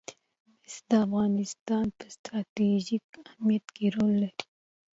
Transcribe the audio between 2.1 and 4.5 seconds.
ستراتیژیک اهمیت کې رول لري.